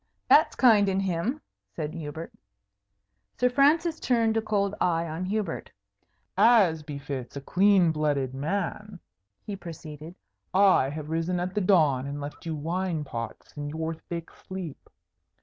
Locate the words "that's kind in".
0.27-0.99